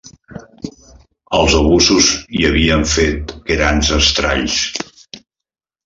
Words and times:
Els 1.41 1.57
obusos 1.59 2.09
hi 2.39 2.47
havien 2.51 2.89
fet 2.95 3.37
grans 3.53 3.95
estralls 4.03 4.61